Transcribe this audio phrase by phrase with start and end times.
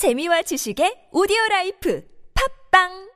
[0.00, 2.00] 재미와 지식의 오디오 라이프.
[2.32, 3.09] 팝빵!